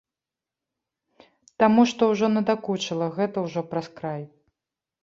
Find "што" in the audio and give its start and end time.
1.91-2.01